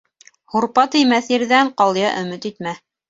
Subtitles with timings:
[0.53, 2.75] Һурпа теймәҫ ерҙән ҡалъя өмөт итмә.